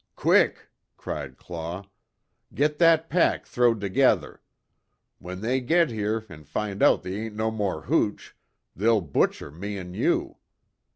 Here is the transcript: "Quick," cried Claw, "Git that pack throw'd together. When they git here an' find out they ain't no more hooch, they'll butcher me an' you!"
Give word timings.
"Quick," 0.15 0.69
cried 0.97 1.37
Claw, 1.37 1.85
"Git 2.55 2.79
that 2.79 3.07
pack 3.07 3.45
throw'd 3.45 3.79
together. 3.79 4.41
When 5.19 5.41
they 5.41 5.61
git 5.61 5.91
here 5.91 6.25
an' 6.27 6.45
find 6.45 6.81
out 6.81 7.03
they 7.03 7.13
ain't 7.25 7.35
no 7.35 7.51
more 7.51 7.83
hooch, 7.83 8.35
they'll 8.75 9.01
butcher 9.01 9.51
me 9.51 9.77
an' 9.77 9.93
you!" 9.93 10.37